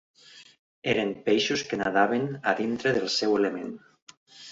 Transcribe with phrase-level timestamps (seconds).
[0.93, 3.69] Eren peixos que nadaven a dintre del seu element.